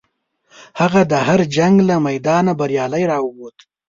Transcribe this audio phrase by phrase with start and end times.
[0.79, 3.57] هغه د هر جنګ له میدانه بریالی راووت.